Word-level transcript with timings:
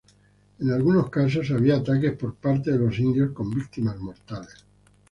En 0.57 0.71
algunos 0.71 1.11
casos 1.11 1.51
había 1.51 1.75
ataques 1.75 2.13
por 2.17 2.33
parte 2.33 2.71
de 2.71 2.79
los 2.79 2.97
indios 2.97 3.33
con 3.33 3.51
víctimas 3.53 3.99
mortales. 3.99 4.65